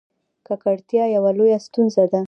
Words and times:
ککړتیا 0.47 1.05
یوه 1.15 1.31
لویه 1.37 1.59
ستونزه 1.65 2.03
ده. 2.11 2.19